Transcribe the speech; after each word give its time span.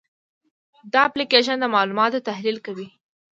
دا 0.91 0.99
اپلیکیشن 1.09 1.57
د 1.59 1.65
معلوماتو 1.75 2.25
تحلیل 2.29 2.57
کوي. 2.65 2.87